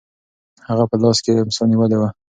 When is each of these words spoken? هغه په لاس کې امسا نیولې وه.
هغه 0.69 0.83
په 0.89 0.95
لاس 1.01 1.17
کې 1.23 1.31
امسا 1.41 1.63
نیولې 1.71 1.97
وه. 1.99 2.09